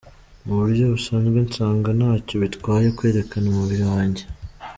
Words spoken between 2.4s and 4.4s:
bitwaye kwerekana umubiri wanjye.